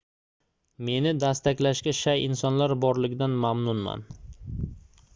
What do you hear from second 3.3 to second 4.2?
mamnunman